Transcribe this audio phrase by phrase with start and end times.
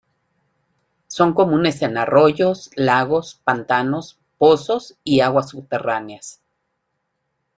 [1.05, 6.41] Son comunes en arroyos, lagos, pantanos, pozos y aguas subterráneas.